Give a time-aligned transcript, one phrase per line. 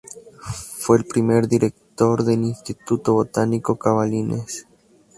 [0.79, 4.65] Fue el primer director del Instituto Botánico Cavanilles.